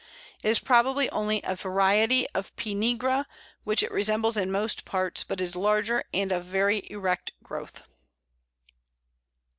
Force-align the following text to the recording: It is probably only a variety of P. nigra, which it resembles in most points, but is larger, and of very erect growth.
It 0.41 0.49
is 0.49 0.57
probably 0.57 1.11
only 1.11 1.41
a 1.43 1.55
variety 1.55 2.25
of 2.33 2.55
P. 2.55 2.73
nigra, 2.73 3.27
which 3.65 3.83
it 3.83 3.91
resembles 3.91 4.35
in 4.35 4.51
most 4.51 4.83
points, 4.83 5.23
but 5.23 5.39
is 5.39 5.55
larger, 5.55 6.03
and 6.11 6.31
of 6.31 6.43
very 6.45 6.87
erect 6.89 7.33
growth. 7.43 7.83